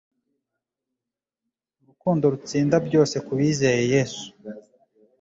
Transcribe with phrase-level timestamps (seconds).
[1.81, 4.25] Urukundo rutsinda byose kubizeye yesu